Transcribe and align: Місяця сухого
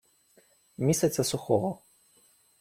Місяця 0.77 1.23
сухого 1.23 1.81